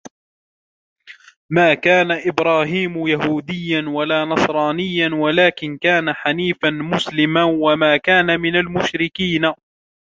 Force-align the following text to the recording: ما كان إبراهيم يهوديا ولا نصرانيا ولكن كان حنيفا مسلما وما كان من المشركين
ما 1.49 1.73
كان 1.73 2.11
إبراهيم 2.11 3.07
يهوديا 3.07 3.85
ولا 3.87 4.25
نصرانيا 4.25 5.09
ولكن 5.13 5.77
كان 5.77 6.13
حنيفا 6.13 6.69
مسلما 6.69 7.43
وما 7.43 7.97
كان 7.97 8.39
من 8.41 8.55
المشركين 8.55 9.53